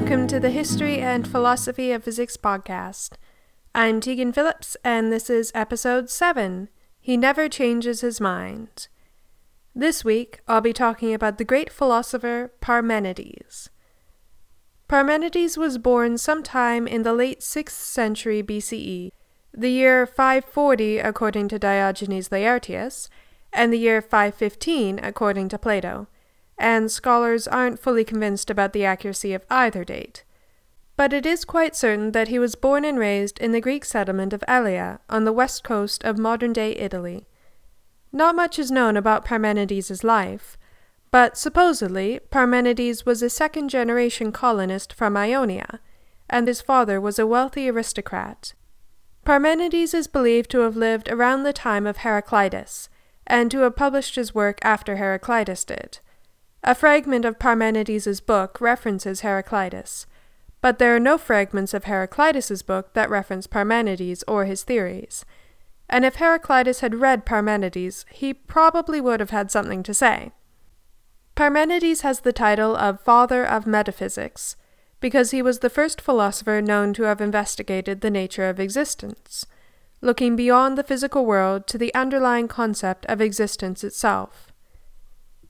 [0.00, 3.10] welcome to the History and Philosophy of Physics podcast.
[3.76, 6.68] I'm Tegan Phillips, and this is episode 7
[7.00, 8.88] He Never Changes His Mind.
[9.72, 13.70] This week, I'll be talking about the great philosopher Parmenides.
[14.88, 19.10] Parmenides was born sometime in the late 6th century BCE,
[19.52, 23.08] the year 540 according to Diogenes Laertius,
[23.52, 26.08] and the year 515 according to Plato
[26.58, 30.24] and scholars aren't fully convinced about the accuracy of either date.
[30.96, 34.32] But it is quite certain that he was born and raised in the Greek settlement
[34.32, 37.26] of Elea on the west coast of modern day Italy.
[38.12, 40.56] Not much is known about Parmenides' life,
[41.10, 45.80] but supposedly Parmenides was a second generation colonist from Ionia,
[46.30, 48.54] and his father was a wealthy aristocrat.
[49.24, 52.88] Parmenides is believed to have lived around the time of Heraclitus,
[53.26, 55.98] and to have published his work after Heraclitus did.
[56.66, 60.06] A fragment of Parmenides's book references Heraclitus,
[60.62, 65.26] but there are no fragments of Heraclitus's book that reference Parmenides or his theories.
[65.90, 70.32] And if Heraclitus had read Parmenides, he probably would have had something to say.
[71.34, 74.56] Parmenides has the title of Father of Metaphysics
[75.00, 79.44] because he was the first philosopher known to have investigated the nature of existence,
[80.00, 84.53] looking beyond the physical world to the underlying concept of existence itself.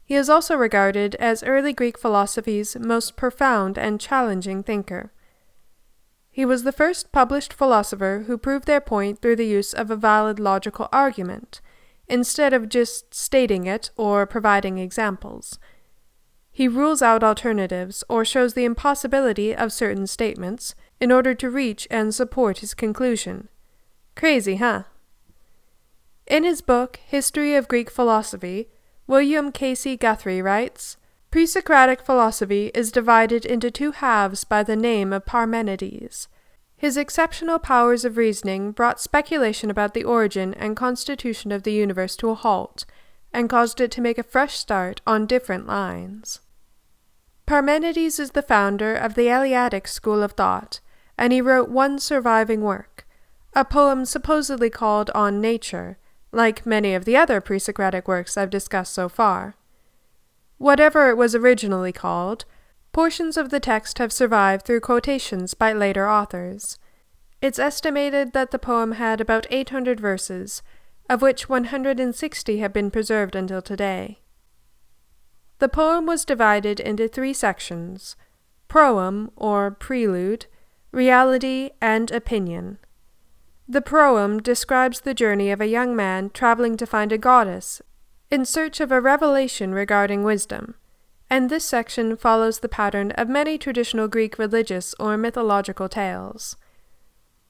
[0.04, 5.12] He is also regarded as early Greek philosophy's most profound and challenging thinker.
[6.30, 9.96] He was the first published philosopher who proved their point through the use of a
[9.96, 11.60] valid logical argument,
[12.08, 15.58] instead of just stating it or providing examples.
[16.52, 21.88] He rules out alternatives or shows the impossibility of certain statements in order to reach
[21.90, 23.48] and support his conclusion.
[24.14, 24.84] Crazy, huh?
[26.26, 28.68] In his book, History of Greek Philosophy,
[29.06, 29.74] William K.
[29.74, 29.96] C.
[29.96, 30.96] Guthrie writes
[31.30, 36.28] Pre Socratic philosophy is divided into two halves by the name of Parmenides.
[36.76, 42.16] His exceptional powers of reasoning brought speculation about the origin and constitution of the universe
[42.16, 42.86] to a halt,
[43.32, 46.40] and caused it to make a fresh start on different lines.
[47.46, 50.80] Parmenides is the founder of the Eleatic school of thought,
[51.18, 53.06] and he wrote one surviving work,
[53.54, 55.98] a poem supposedly called On Nature,
[56.34, 59.56] like many of the other pre Socratic works I've discussed so far.
[60.58, 62.44] Whatever it was originally called,
[62.92, 66.78] portions of the text have survived through quotations by later authors.
[67.40, 70.62] It's estimated that the poem had about 800 verses,
[71.10, 74.20] of which 160 have been preserved until today.
[75.58, 78.16] The poem was divided into three sections
[78.68, 80.46] proem, or prelude,
[80.90, 82.78] reality, and opinion.
[83.66, 87.80] The proem describes the journey of a young man traveling to find a goddess
[88.30, 90.74] in search of a revelation regarding wisdom,
[91.30, 96.56] and this section follows the pattern of many traditional Greek religious or mythological tales.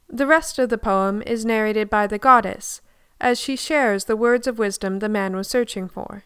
[0.08, 2.80] The rest of the poem is narrated by the goddess,
[3.20, 6.24] as she shares the words of wisdom the man was searching for.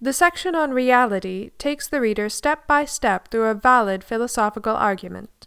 [0.00, 5.45] The section on reality takes the reader step by step through a valid philosophical argument.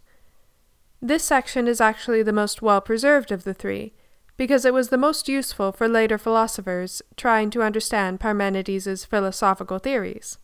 [1.02, 3.94] This section is actually the most well preserved of the three,
[4.36, 10.38] because it was the most useful for later philosophers trying to understand Parmenides's philosophical theories.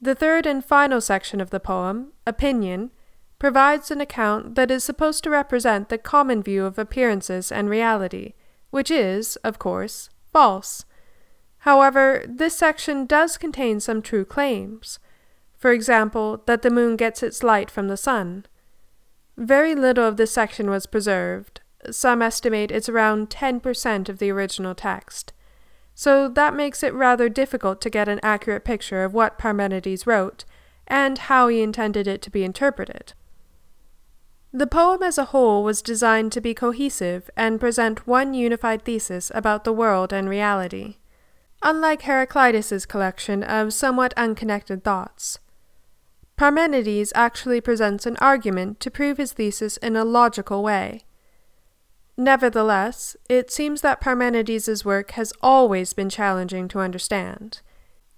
[0.00, 2.90] The third and final section of the poem, Opinion,
[3.38, 8.34] provides an account that is supposed to represent the common view of appearances and reality,
[8.70, 10.84] which is, of course, false.
[11.58, 14.98] However, this section does contain some true claims.
[15.56, 18.46] For example, that the moon gets its light from the sun.
[19.38, 21.60] Very little of this section was preserved.
[21.92, 25.32] Some estimate it's around 10% of the original text.
[25.94, 30.44] So that makes it rather difficult to get an accurate picture of what Parmenides wrote
[30.88, 33.12] and how he intended it to be interpreted.
[34.52, 39.30] The poem as a whole was designed to be cohesive and present one unified thesis
[39.36, 40.96] about the world and reality,
[41.62, 45.38] unlike Heraclitus's collection of somewhat unconnected thoughts.
[46.38, 51.02] Parmenides actually presents an argument to prove his thesis in a logical way.
[52.16, 57.60] Nevertheless, it seems that Parmenides's work has always been challenging to understand.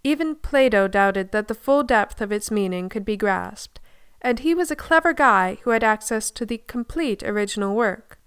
[0.05, 3.81] Even Plato doubted that the full depth of its meaning could be grasped,
[4.20, 8.19] and he was a clever guy who had access to the complete original work.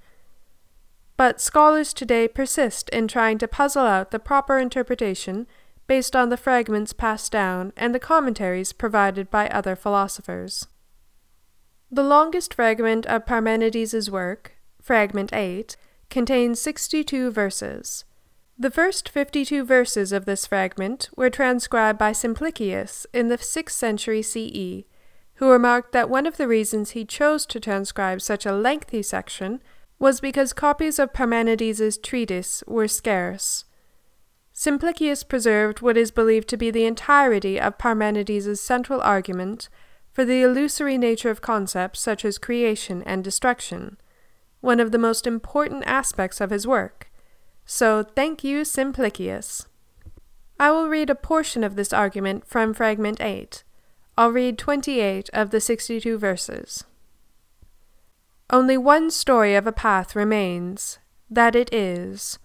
[1.17, 5.45] But scholars today persist in trying to puzzle out the proper interpretation
[5.87, 10.67] based on the fragments passed down and the commentaries provided by other philosophers.
[11.91, 15.75] The longest fragment of Parmenides's work, Fragment 8,
[16.09, 18.05] contains 62 verses.
[18.57, 24.21] The first 52 verses of this fragment were transcribed by Simplicius in the 6th century
[24.21, 24.85] CE,
[25.35, 29.61] who remarked that one of the reasons he chose to transcribe such a lengthy section
[29.99, 33.65] was because copies of Parmenides's treatise were scarce.
[34.63, 39.67] Simplicius preserved what is believed to be the entirety of Parmenides's central argument
[40.13, 43.97] for the illusory nature of concepts such as creation and destruction,
[44.61, 47.11] one of the most important aspects of his work.
[47.65, 49.65] So thank you, Simplicius.
[50.57, 53.65] I will read a portion of this argument from Fragment 8.
[54.17, 56.85] I'll read 28 of the 62 verses.
[58.49, 60.99] Only one story of a path remains,
[61.29, 62.39] that it is.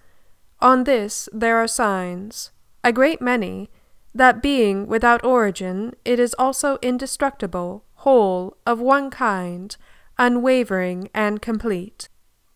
[0.60, 2.50] On this there are signs,
[2.82, 3.70] a great many,
[4.14, 9.76] that being without origin, it is also indestructible, whole, of one kind,
[10.19, 12.08] unwavering, and complete.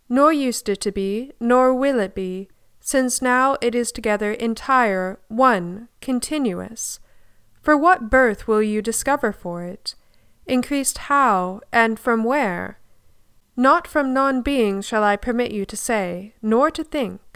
[0.09, 2.49] Nor used it to be, nor will it be,
[2.81, 6.99] since now it is together entire, one, continuous,
[7.61, 9.95] for what birth will you discover for it?
[10.47, 12.81] Increased how, and from where?
[13.57, 17.32] Not from non being shall I permit you to say, nor to think,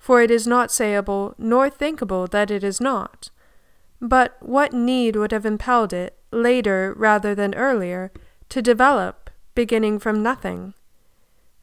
[0.00, 3.30] for it is not sayable nor thinkable that it is not.
[4.00, 8.10] But what need would have impelled it, later rather than earlier,
[8.48, 10.74] to develop, beginning from nothing?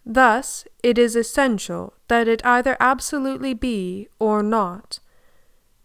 [0.06, 5.00] Thus, it is essential that it either absolutely be or not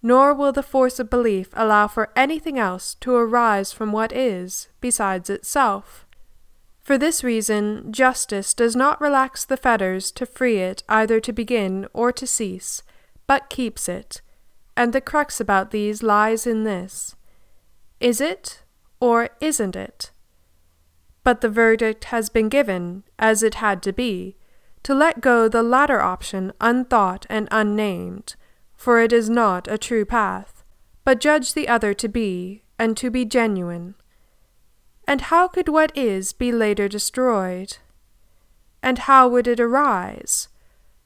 [0.03, 4.69] nor will the force of belief allow for anything else to arise from what is
[4.81, 6.07] besides itself.
[6.83, 11.87] For this reason, justice does not relax the fetters to free it either to begin
[11.93, 12.83] or to cease,
[13.27, 14.21] but keeps it,
[14.77, 17.15] and the crux about these lies in this
[18.01, 18.63] Is it,
[19.01, 20.11] or isn't it?
[21.25, 24.37] But the verdict has been given, as it had to be,
[24.83, 28.35] to let go the latter option unthought and unnamed
[28.83, 30.65] for it is not a true path,
[31.05, 33.95] but judge the other to be, and to be genuine.
[35.07, 37.79] And how could what is be later destroyed?
[38.83, 40.49] And how would it arise?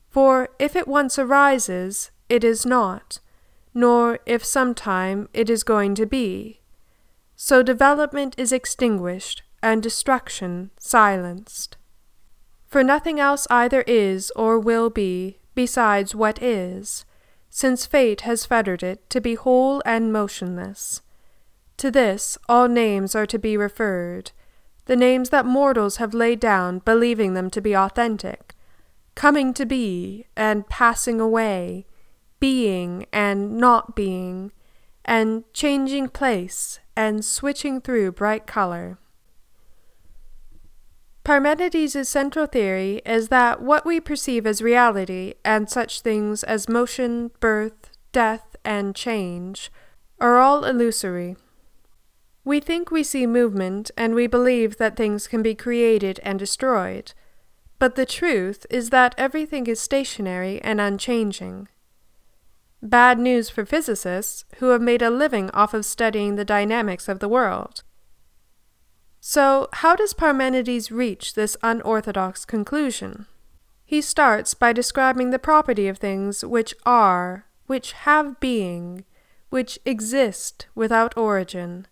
[0.08, 3.20] For if it once arises, it is not,
[3.75, 6.60] nor if sometime it is going to be.
[7.34, 11.76] So development is extinguished, and destruction silenced.
[12.66, 17.04] For nothing else either is or will be besides what is,
[17.50, 21.00] since fate has fettered it to be whole and motionless.
[21.78, 24.32] To this all names are to be referred,
[24.87, 28.55] the names that mortals have laid down believing them to be authentic,
[29.14, 31.87] coming to be and passing away,
[32.40, 34.52] being and not being,
[35.05, 38.99] and changing place and switching through bright color.
[41.25, 47.32] Parmenides' central theory is that what we perceive as reality and such things as motion,
[47.40, 49.73] birth, death, and change
[50.20, 51.37] are all illusory.
[52.46, 57.12] We think we see movement and we believe that things can be created and destroyed,
[57.81, 61.66] but the truth is that everything is stationary and unchanging.
[62.81, 67.19] Bad news for physicists who have made a living off of studying the dynamics of
[67.19, 67.82] the world.
[69.19, 73.26] So, how does Parmenides reach this unorthodox conclusion?
[73.85, 79.04] He starts by describing the property of things which are, which have being,
[79.50, 81.88] which exist without origin.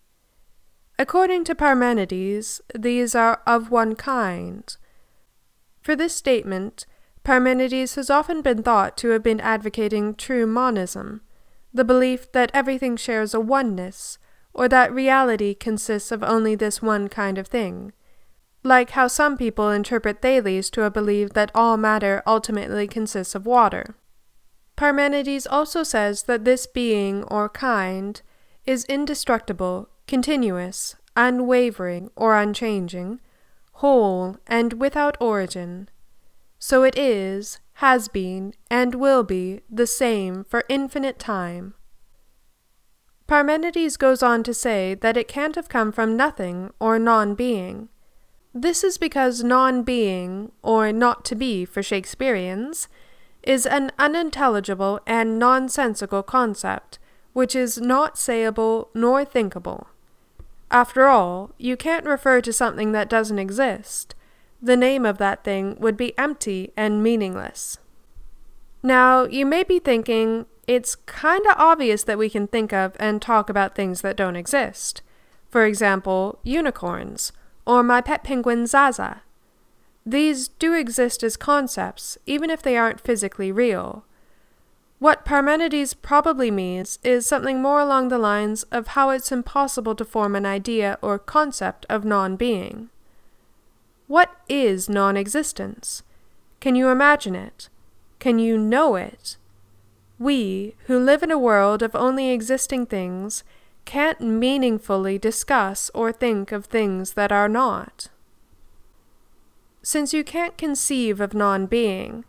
[0.99, 4.77] According to Parmenides, these are of one kind.
[5.81, 6.87] For this statement,
[7.25, 11.23] Parmenides has often been thought to have been advocating true monism,
[11.73, 14.19] the belief that everything shares a oneness,
[14.53, 17.93] or that reality consists of only this one kind of thing.
[18.63, 23.47] Like how some people interpret Thales to have believed that all matter ultimately consists of
[23.47, 23.97] water.
[24.77, 28.23] Parmenides also says that this being or kind
[28.65, 33.21] is indestructible, continuous, unwavering or unchanging,
[33.75, 35.89] whole, and without origin.
[36.59, 41.75] So it is, has been, and will be the same for infinite time.
[43.27, 47.89] Parmenides goes on to say that it can't have come from nothing or non being.
[48.53, 52.89] This is because non being, or not to be for Shakespeareans,
[53.43, 56.99] is an unintelligible and nonsensical concept,
[57.33, 59.89] which is not sayable nor thinkable.
[60.71, 64.15] After all, you can't refer to something that doesn't exist.
[64.61, 67.79] The name of that thing would be empty and meaningless.
[68.83, 73.49] Now, you may be thinking, it's kinda obvious that we can think of and talk
[73.49, 75.03] about things that don't exist.
[75.51, 77.33] For example, unicorns,
[77.67, 79.23] or my pet penguin Zaza.
[80.07, 84.05] These do exist as concepts, even if they aren't physically real.
[85.05, 90.03] What Parmenides probably means is something more along the lines of how it's impossible to
[90.03, 92.89] form an idea or concept of non being.
[94.07, 96.03] What is non existence?
[96.59, 97.69] Can you imagine it?
[98.19, 99.37] Can you know it?
[100.19, 103.45] We, who live in a world of only existing things,
[103.85, 108.09] can't meaningfully discuss or think of things that are not.
[109.83, 112.25] Since you can't conceive of non being,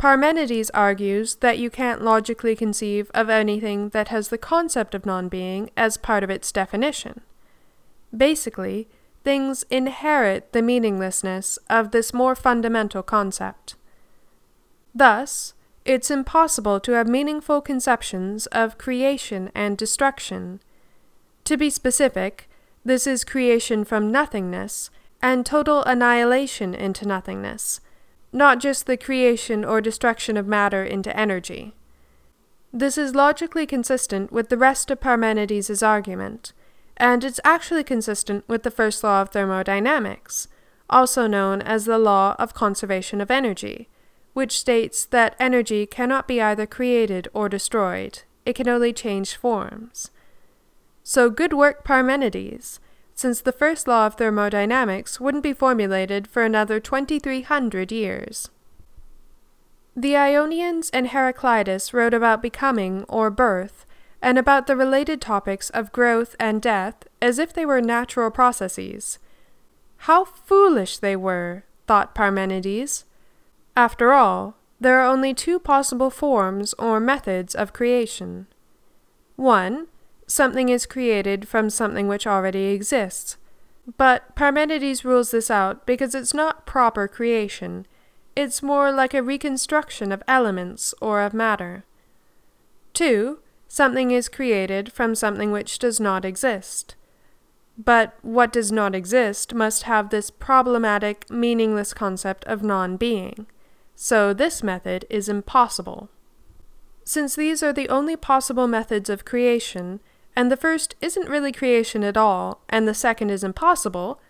[0.00, 5.28] Parmenides argues that you can't logically conceive of anything that has the concept of non
[5.28, 7.20] being as part of its definition.
[8.16, 8.88] Basically,
[9.24, 13.74] things inherit the meaninglessness of this more fundamental concept.
[14.94, 15.52] Thus,
[15.84, 20.62] it's impossible to have meaningful conceptions of creation and destruction.
[21.44, 22.48] To be specific,
[22.86, 24.88] this is creation from nothingness
[25.20, 27.82] and total annihilation into nothingness
[28.32, 31.74] not just the creation or destruction of matter into energy.
[32.72, 36.52] This is logically consistent with the rest of Parmenides' argument,
[36.96, 40.46] and it's actually consistent with the first law of thermodynamics,
[40.88, 43.88] also known as the law of conservation of energy,
[44.34, 50.10] which states that energy cannot be either created or destroyed, it can only change forms.
[51.02, 52.78] So good work, Parmenides!
[53.20, 58.48] Since the first law of thermodynamics wouldn't be formulated for another 2300 years.
[59.94, 63.84] The Ionians and Heraclitus wrote about becoming or birth,
[64.22, 69.18] and about the related topics of growth and death as if they were natural processes.
[70.08, 73.04] How foolish they were, thought Parmenides.
[73.76, 78.46] After all, there are only two possible forms or methods of creation.
[79.36, 79.88] One
[80.30, 83.36] something is created from something which already exists.
[83.98, 87.86] But Parmenides rules this out because it's not proper creation,
[88.36, 91.84] it's more like a reconstruction of elements or of matter.
[92.94, 93.40] 2.
[93.66, 96.94] Something is created from something which does not exist.
[97.76, 103.46] But what does not exist must have this problematic, meaningless concept of non being.
[103.96, 106.08] So this method is impossible.
[107.04, 110.00] Since these are the only possible methods of creation,
[110.36, 114.20] and the first isn't really creation at all, and the second is impossible,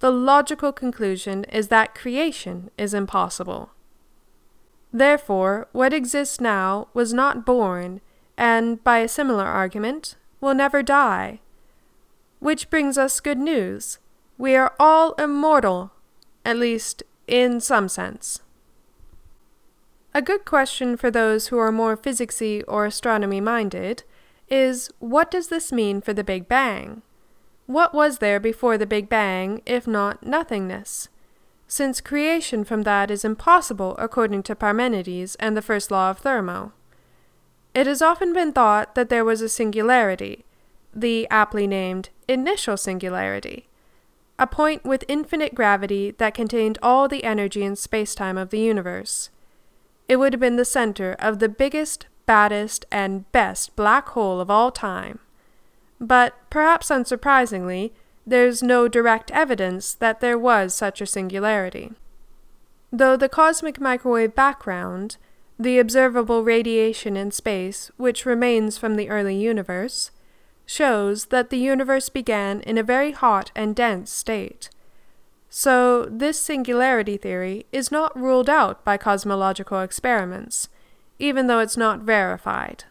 [0.00, 3.70] the logical conclusion is that creation is impossible.
[4.92, 8.00] Therefore, what exists now was not born,
[8.36, 11.40] and, by a similar argument, will never die.
[12.38, 13.98] Which brings us good news.
[14.38, 15.92] We are all immortal,
[16.44, 18.40] at least in some sense.
[20.12, 24.02] A good question for those who are more physicsy or astronomy minded
[24.50, 27.02] is what does this mean for the Big Bang?
[27.66, 31.08] What was there before the Big Bang, if not nothingness?
[31.68, 36.72] Since creation from that is impossible according to Parmenides and the first law of thermo.
[37.74, 40.44] It has often been thought that there was a singularity,
[40.92, 43.68] the aptly named initial singularity,
[44.36, 49.30] a point with infinite gravity that contained all the energy and spacetime of the universe.
[50.08, 54.48] It would have been the center of the biggest, baddest, and best black hole of
[54.48, 55.18] all time.
[56.00, 57.90] But, perhaps unsurprisingly,
[58.24, 61.90] there's no direct evidence that there was such a singularity.
[62.92, 65.16] Though the cosmic microwave background,
[65.58, 70.12] the observable radiation in space which remains from the early universe,
[70.64, 74.70] shows that the universe began in a very hot and dense state.
[75.48, 80.68] So, this singularity theory is not ruled out by cosmological experiments
[81.20, 82.84] even though it's not verified.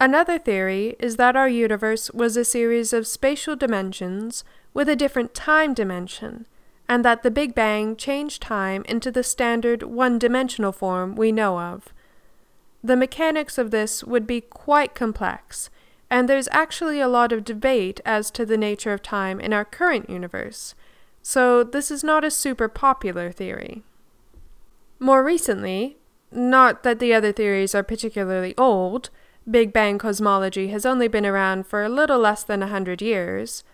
[0.00, 5.34] Another theory is that our universe was a series of spatial dimensions with a different
[5.34, 6.46] time dimension,
[6.88, 11.58] and that the Big Bang changed time into the standard one dimensional form we know
[11.58, 11.92] of.
[12.82, 15.68] The mechanics of this would be quite complex,
[16.08, 19.64] and there's actually a lot of debate as to the nature of time in our
[19.64, 20.76] current universe,
[21.22, 23.82] so this is not a super popular theory.
[25.00, 25.97] More recently,
[26.30, 29.10] not that the other theories are particularly old,
[29.50, 33.64] Big Bang cosmology has only been around for a little less than a hundred years,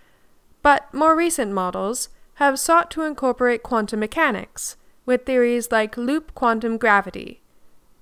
[0.62, 6.78] but more recent models have sought to incorporate quantum mechanics with theories like loop quantum
[6.78, 7.42] gravity,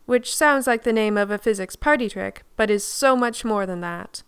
[0.06, 3.66] which sounds like the name of a physics party trick, but is so much more
[3.66, 4.23] than that,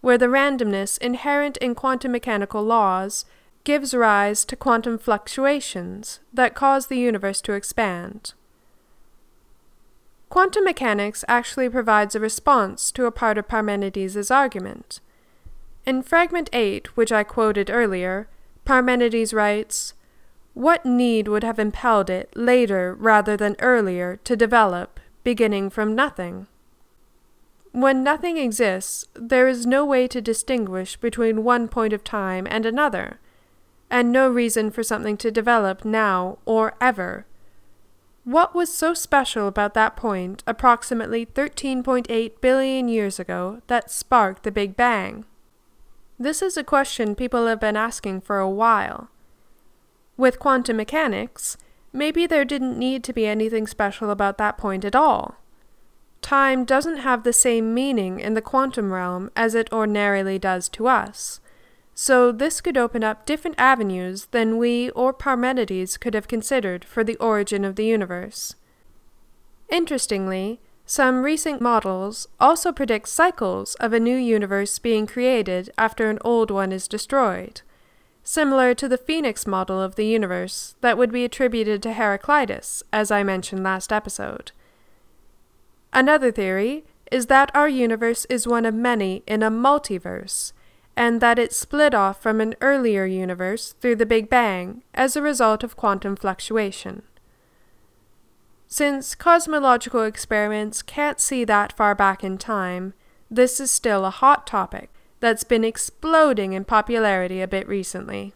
[0.00, 3.24] where the randomness inherent in quantum mechanical laws
[3.64, 8.34] gives rise to quantum fluctuations that cause the universe to expand.
[10.28, 15.00] Quantum mechanics actually provides a response to a part of Parmenides' argument.
[15.86, 18.28] In Fragment 8, which I quoted earlier,
[18.66, 19.94] Parmenides writes,
[20.52, 26.46] What need would have impelled it later rather than earlier to develop, beginning from nothing?
[27.72, 32.66] When nothing exists, there is no way to distinguish between one point of time and
[32.66, 33.18] another,
[33.90, 37.24] and no reason for something to develop now or ever.
[38.28, 44.52] What was so special about that point approximately 13.8 billion years ago that sparked the
[44.52, 45.24] Big Bang?
[46.18, 49.08] This is a question people have been asking for a while.
[50.18, 51.56] With quantum mechanics,
[51.90, 55.36] maybe there didn't need to be anything special about that point at all.
[56.20, 60.86] Time doesn't have the same meaning in the quantum realm as it ordinarily does to
[60.86, 61.40] us,
[62.00, 67.02] so this could open up different avenues than we or Parmenides could have considered for
[67.02, 68.54] the origin of the universe.
[69.68, 76.20] Interestingly, some recent models also predict cycles of a new universe being created after an
[76.24, 77.62] old one is destroyed,
[78.22, 83.10] similar to the Phoenix model of the universe that would be attributed to Heraclitus, as
[83.10, 84.52] I mentioned last episode.
[85.92, 90.52] Another theory is that our universe is one of many in a multiverse,
[90.98, 95.22] and that it split off from an earlier universe through the Big Bang as a
[95.22, 97.02] result of quantum fluctuation.
[98.66, 102.94] Since cosmological experiments can't see that far back in time,
[103.30, 104.90] this is still a hot topic
[105.20, 108.34] that's been exploding in popularity a bit recently.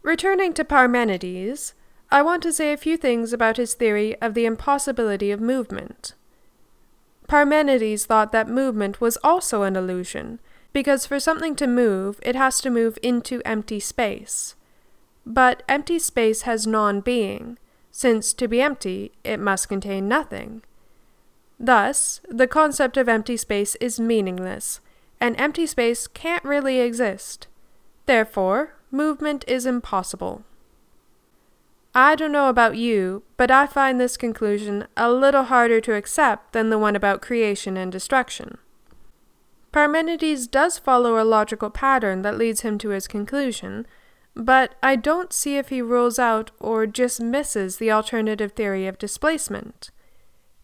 [0.00, 1.74] Returning to Parmenides,
[2.10, 6.14] I want to say a few things about his theory of the impossibility of movement.
[7.32, 10.38] Parmenides thought that movement was also an illusion,
[10.74, 14.54] because for something to move, it has to move into empty space.
[15.24, 17.56] But empty space has non being,
[17.90, 20.60] since to be empty, it must contain nothing.
[21.58, 24.80] Thus, the concept of empty space is meaningless,
[25.18, 27.46] and empty space can't really exist.
[28.04, 30.44] Therefore, movement is impossible.
[31.94, 36.52] I don't know about you, but I find this conclusion a little harder to accept
[36.52, 38.56] than the one about creation and destruction.
[39.72, 43.86] Parmenides does follow a logical pattern that leads him to his conclusion,
[44.34, 48.98] but I don't see if he rules out or just misses the alternative theory of
[48.98, 49.90] displacement.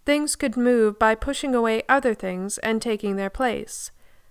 [0.06, 3.90] Things could move by pushing away other things and taking their place,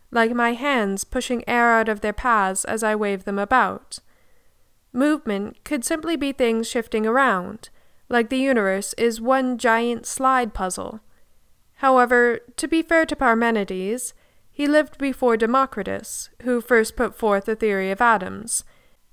[0.09, 3.99] like my hands pushing air out of their paths as I wave them about.
[4.93, 7.69] Movement could simply be things shifting around,
[8.09, 11.01] like the universe is one giant slide puzzle.
[11.75, 14.13] However, to be fair to Parmenides,
[14.51, 18.63] he lived before Democritus, who first put forth the theory of atoms,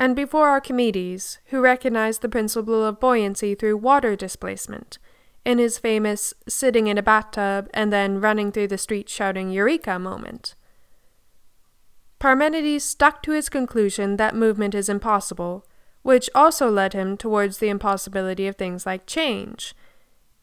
[0.01, 4.99] and before Archimedes, who recognized the principle of buoyancy through water displacement,
[5.45, 9.99] in his famous sitting in a bathtub and then running through the street shouting Eureka
[9.99, 10.55] moment.
[12.25, 15.67] Parmenides stuck to his conclusion that movement is impossible,
[16.01, 19.75] which also led him towards the impossibility of things like change.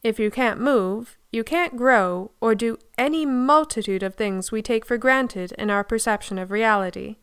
[0.00, 4.86] If you can't move, you can't grow or do any multitude of things we take
[4.86, 7.16] for granted in our perception of reality.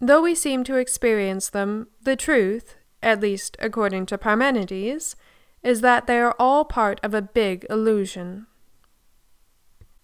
[0.00, 5.16] Though we seem to experience them, the truth, at least according to Parmenides,
[5.64, 8.46] is that they are all part of a big illusion.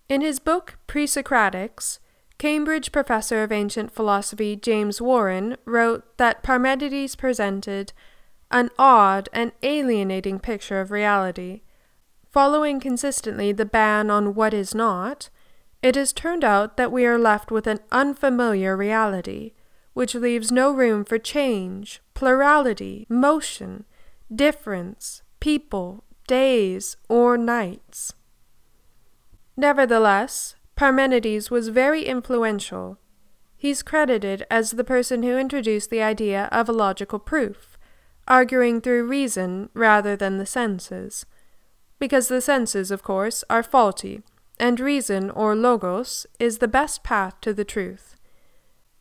[0.08, 2.00] In his book Pre Socratics,
[2.42, 7.92] Cambridge professor of ancient philosophy James Warren wrote that Parmenides presented
[8.50, 11.60] an odd and alienating picture of reality.
[12.32, 15.30] Following consistently the ban on what is not,
[15.84, 19.52] it has turned out that we are left with an unfamiliar reality,
[19.92, 23.84] which leaves no room for change, plurality, motion,
[24.34, 28.14] difference, people, days, or nights.
[29.56, 32.98] Nevertheless, Parmenides was very influential.
[33.56, 37.78] He's credited as the person who introduced the idea of a logical proof,
[38.26, 41.24] arguing through reason rather than the senses.
[42.00, 44.22] Because the senses, of course, are faulty,
[44.58, 48.16] and reason, or logos, is the best path to the truth.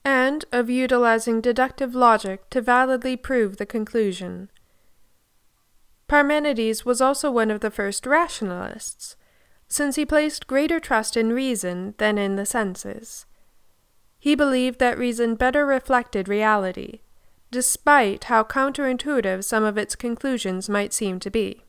[0.05, 4.51] And of utilizing deductive logic to validly prove the conclusion.
[6.07, 9.15] Parmenides was also one of the first rationalists
[9.71, 13.25] since he placed greater trust in reason than in the senses.
[14.19, 16.99] He believed that reason better reflected reality,
[17.51, 21.63] despite how counterintuitive some of its conclusions might seem to be.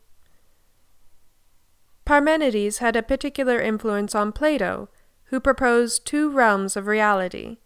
[2.04, 4.88] Parmenides had a particular influence on Plato,
[5.26, 7.58] who proposed two realms of reality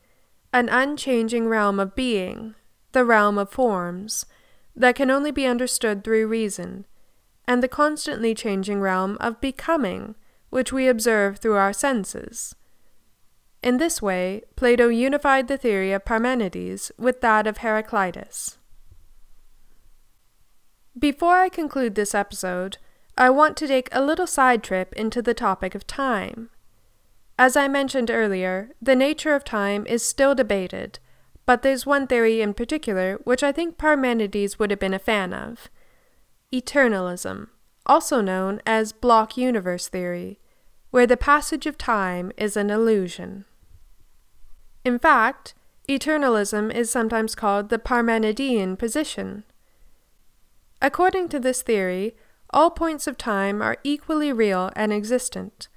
[0.53, 2.55] an unchanging realm of being,
[2.93, 4.27] the realm of forms,
[4.75, 6.87] that can only be understood through reason,
[7.49, 10.15] and the constantly changing realm of becoming,
[10.51, 12.55] which we observe through our senses.
[13.63, 18.59] In this way, Plato unified the theory of Parmenides with that of Heraclitus.
[20.99, 22.79] Before I conclude this episode,
[23.19, 26.51] I want to take a little side trip into the topic of time.
[27.39, 30.99] As I mentioned earlier, the nature of time is still debated,
[31.45, 35.33] but there's one theory in particular which I think Parmenides would have been a fan
[35.33, 35.69] of
[36.53, 37.49] eternalism,
[37.87, 40.39] also known as block universe theory,
[40.91, 43.45] where the passage of time is an illusion.
[44.85, 45.55] In fact,
[45.89, 49.45] eternalism is sometimes called the Parmenidean position.
[50.83, 52.15] According to this theory,
[52.51, 55.69] all points of time are equally real and existent.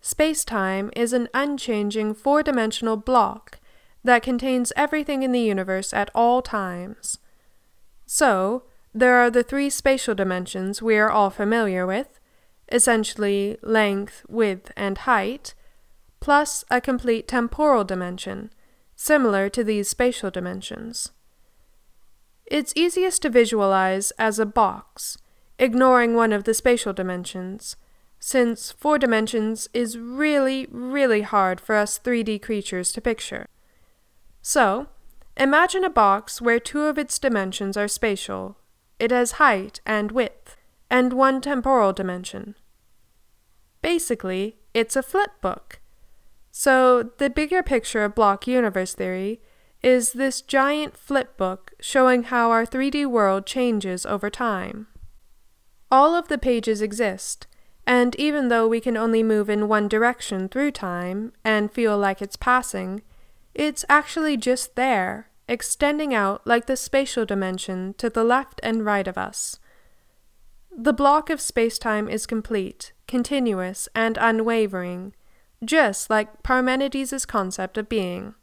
[0.00, 3.60] Space time is an unchanging four dimensional block
[4.02, 7.18] that contains everything in the universe at all times.
[8.06, 12.18] So, there are the three spatial dimensions we are all familiar with
[12.72, 15.54] essentially length, width, and height,
[16.20, 18.52] plus a complete temporal dimension,
[18.94, 21.10] similar to these spatial dimensions.
[22.46, 25.18] It's easiest to visualize as a box
[25.60, 27.76] ignoring one of the spatial dimensions,
[28.18, 33.46] since four dimensions is really, really hard for us 3D creatures to picture.
[34.40, 34.86] So,
[35.36, 38.56] imagine a box where two of its dimensions are spatial.
[39.00, 40.58] It has height and width,
[40.90, 42.54] and one temporal dimension.
[43.80, 45.80] Basically, it's a flip book.
[46.50, 49.40] So, the bigger picture of block universe theory
[49.82, 54.86] is this giant flip book showing how our 3D world changes over time.
[55.90, 57.46] All of the pages exist,
[57.86, 62.20] and even though we can only move in one direction through time and feel like
[62.20, 63.00] it's passing,
[63.54, 69.08] it's actually just there, extending out like the spatial dimension to the left and right
[69.08, 69.58] of us.
[70.70, 75.12] The block of spacetime is complete, continuous, and unwavering,
[75.64, 78.36] just like Parmenides' concept of being.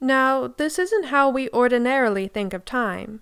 [0.00, 3.20] Now, this isn't how we ordinarily think of time.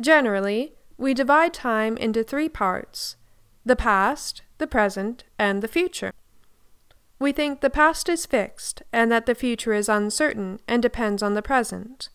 [0.00, 3.16] Generally, we divide time into three parts
[3.64, 6.12] the past, the present, and the future.
[7.22, 11.34] We think the past is fixed and that the future is uncertain and depends on
[11.34, 12.08] the present,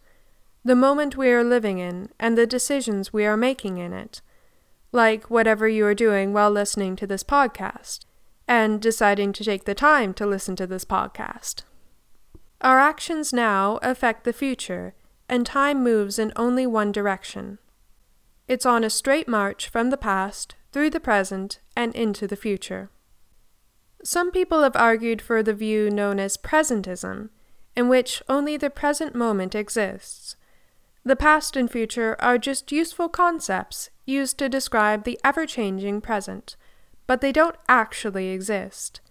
[0.65, 4.19] the moment we are living in, and the decisions we are making in it,
[4.91, 7.99] like whatever you are doing while listening to this podcast,
[8.49, 11.63] and deciding to take the time to listen to this podcast.
[12.59, 14.93] Our actions now affect the future,
[15.29, 17.59] and time moves in only one direction.
[18.49, 22.89] It's on a straight march from the past, through the present, and into the future.
[24.03, 27.29] Some people have argued for the view known as presentism,
[27.75, 30.35] in which only the present moment exists.
[31.03, 36.55] The past and future are just useful concepts used to describe the ever changing present,
[37.05, 39.01] but they don't actually exist.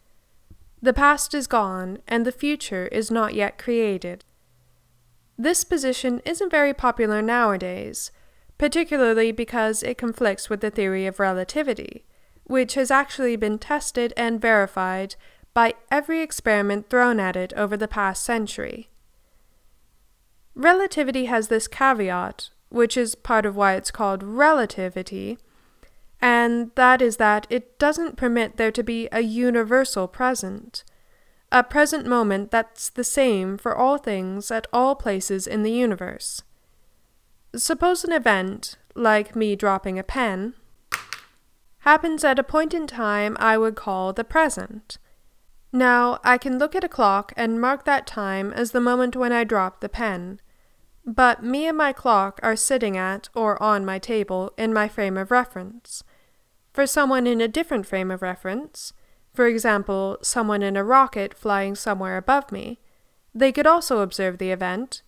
[0.83, 4.25] The past is gone, and the future is not yet created.
[5.39, 8.11] This position isn't very popular nowadays,
[8.59, 12.05] particularly because it conflicts with the theory of relativity,
[12.47, 15.17] which has actually been tested and verified
[15.53, 18.89] by every experiment thrown at it over the past century.
[20.55, 25.39] Relativity has this caveat, which is part of why it's called relativity,
[26.21, 30.85] and that is that it doesn't permit there to be a universal present,
[31.51, 36.43] a present moment that's the same for all things at all places in the universe.
[37.55, 40.55] Suppose an event, like me dropping a pen,
[41.87, 44.99] happens at a point in time I would call the present.
[45.73, 49.31] Now, I can look at a clock and mark that time as the moment when
[49.31, 50.41] I dropped the pen.
[51.05, 55.17] But me and my clock are sitting at or on my table in my frame
[55.17, 56.03] of reference.
[56.73, 58.93] For someone in a different frame of reference,
[59.33, 62.81] for example, someone in a rocket flying somewhere above me,
[63.33, 65.03] they could also observe the event,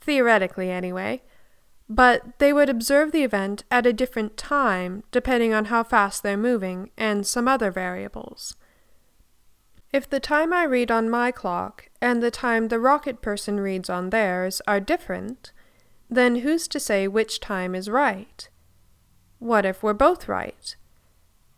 [0.00, 1.20] theoretically anyway,
[1.94, 6.38] but they would observe the event at a different time depending on how fast they're
[6.38, 8.56] moving and some other variables.
[9.92, 13.90] If the time I read on my clock and the time the rocket person reads
[13.90, 15.52] on theirs are different,
[16.08, 18.48] then who's to say which time is right?
[19.38, 20.74] What if we're both right?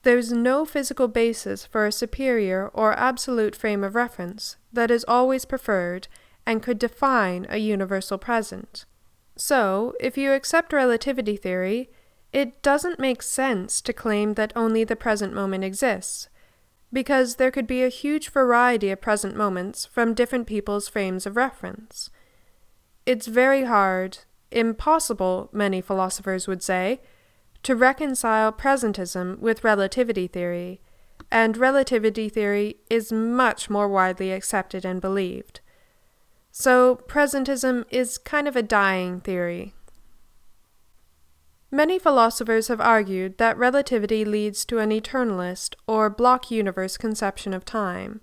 [0.02, 5.44] There's no physical basis for a superior or absolute frame of reference that is always
[5.44, 6.08] preferred
[6.44, 8.84] and could define a universal present.
[9.36, 11.90] So, if you accept relativity theory,
[12.32, 16.28] it doesn't make sense to claim that only the present moment exists,
[16.92, 21.36] because there could be a huge variety of present moments from different people's frames of
[21.36, 22.10] reference.
[23.06, 24.18] It's very hard,
[24.50, 27.00] impossible, many philosophers would say,
[27.64, 30.80] to reconcile presentism with relativity theory,
[31.30, 35.60] and relativity theory is much more widely accepted and believed.
[36.56, 39.74] So, presentism is kind of a dying theory.
[41.72, 47.64] Many philosophers have argued that relativity leads to an eternalist or block universe conception of
[47.64, 48.20] time.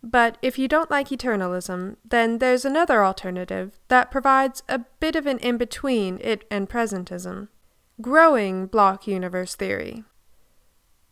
[0.00, 5.26] But if you don't like eternalism, then there's another alternative that provides a bit of
[5.26, 7.48] an in between it and presentism
[8.00, 10.04] growing block universe theory.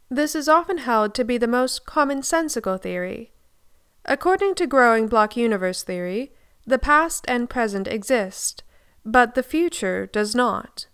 [0.08, 3.32] This is often held to be the most commonsensical theory.
[4.04, 6.30] According to growing block universe theory,
[6.66, 8.62] the past and present exist,
[9.04, 10.86] but the future does not.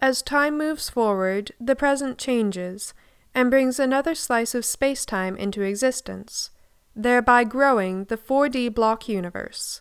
[0.00, 2.94] As time moves forward, the present changes
[3.34, 6.50] and brings another slice of spacetime into existence,
[6.94, 9.80] thereby growing the 4D block universe.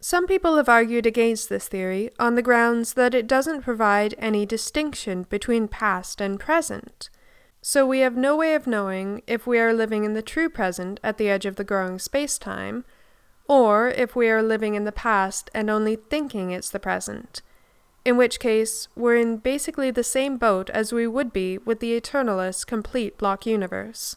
[0.00, 4.44] Some people have argued against this theory on the grounds that it doesn't provide any
[4.44, 7.08] distinction between past and present.
[7.60, 10.98] So we have no way of knowing if we are living in the true present
[11.04, 12.82] at the edge of the growing spacetime,
[13.48, 17.42] or if we are living in the past and only thinking it's the present
[18.04, 21.98] in which case we're in basically the same boat as we would be with the
[21.98, 24.16] Eternalist complete block universe.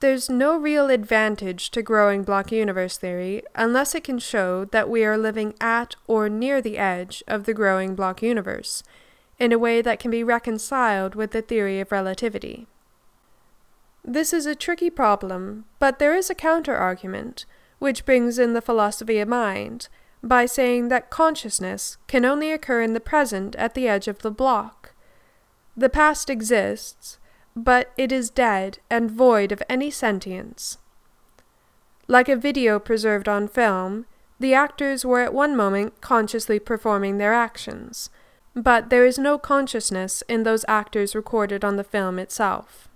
[0.00, 5.04] There's no real advantage to growing block universe theory unless it can show that we
[5.04, 8.82] are living at or near the edge of the growing block universe
[9.38, 12.66] in a way that can be reconciled with the theory of relativity.
[14.04, 17.46] This is a tricky problem, but there is a counter argument,
[17.78, 19.88] which brings in the philosophy of mind
[20.22, 24.30] by saying that consciousness can only occur in the present at the edge of the
[24.30, 24.94] block.
[25.76, 27.18] The past exists,
[27.54, 30.78] but it is dead and void of any sentience.
[32.08, 34.06] Like a video preserved on film,
[34.40, 38.10] the actors were at one moment consciously performing their actions,
[38.54, 42.88] but there is no consciousness in those actors recorded on the film itself.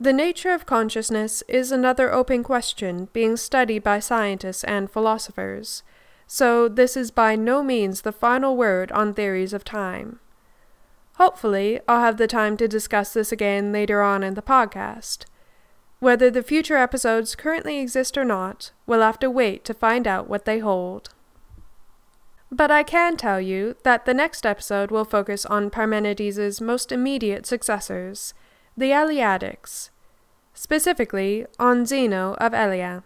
[0.00, 5.82] The nature of consciousness is another open question being studied by scientists and philosophers,
[6.24, 10.20] so this is by no means the final word on theories of time.
[11.14, 15.24] Hopefully, I'll have the time to discuss this again later on in the podcast.
[15.98, 20.28] Whether the future episodes currently exist or not, we'll have to wait to find out
[20.28, 21.12] what they hold.
[22.52, 27.46] But I can tell you that the next episode will focus on Parmenides' most immediate
[27.46, 28.32] successors
[28.78, 29.90] the Eleatics,
[30.54, 33.02] specifically on Zeno of Elea.